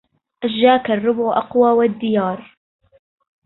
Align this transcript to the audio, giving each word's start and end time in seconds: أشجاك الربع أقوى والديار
أشجاك 0.43 0.91
الربع 0.91 1.37
أقوى 1.37 1.71
والديار 1.71 2.57